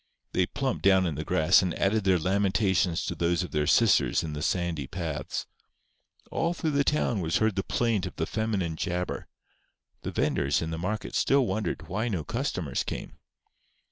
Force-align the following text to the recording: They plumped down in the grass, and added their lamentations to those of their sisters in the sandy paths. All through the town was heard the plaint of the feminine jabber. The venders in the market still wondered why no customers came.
They 0.31 0.47
plumped 0.47 0.81
down 0.83 1.05
in 1.05 1.13
the 1.13 1.23
grass, 1.23 1.61
and 1.61 1.77
added 1.77 2.05
their 2.05 2.17
lamentations 2.17 3.05
to 3.05 3.13
those 3.13 3.43
of 3.43 3.51
their 3.51 3.67
sisters 3.67 4.23
in 4.23 4.33
the 4.33 4.41
sandy 4.41 4.87
paths. 4.87 5.45
All 6.31 6.55
through 6.55 6.71
the 6.71 6.83
town 6.83 7.19
was 7.21 7.37
heard 7.37 7.55
the 7.55 7.61
plaint 7.61 8.07
of 8.07 8.15
the 8.15 8.25
feminine 8.25 8.75
jabber. 8.77 9.27
The 10.01 10.09
venders 10.09 10.59
in 10.59 10.71
the 10.71 10.79
market 10.79 11.13
still 11.13 11.45
wondered 11.45 11.87
why 11.87 12.07
no 12.07 12.23
customers 12.23 12.83
came. 12.83 13.19